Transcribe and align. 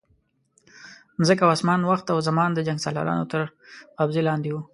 مځکه 1.19 1.41
او 1.45 1.51
اسمان، 1.55 1.79
وخت 1.85 2.05
او 2.13 2.17
زمان 2.27 2.49
د 2.53 2.59
جنګسالارانو 2.67 3.29
تر 3.31 3.41
قبضې 3.97 4.21
لاندې 4.27 4.49
وو. 4.51 4.61